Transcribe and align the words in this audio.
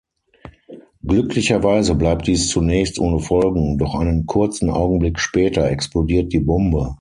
Glücklicherweise 1.05 1.93
bleibt 1.93 2.25
dies 2.25 2.49
zunächst 2.49 2.97
ohne 2.97 3.19
Folgen, 3.19 3.77
doch 3.77 3.93
einen 3.93 4.25
kurzen 4.25 4.71
Augenblick 4.71 5.19
später 5.19 5.69
explodiert 5.69 6.33
die 6.33 6.39
Bombe. 6.39 6.89